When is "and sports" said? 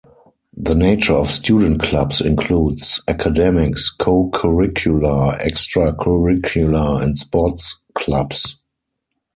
7.03-7.75